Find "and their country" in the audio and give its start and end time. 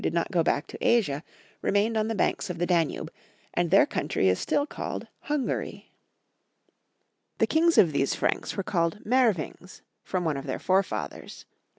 3.53-4.29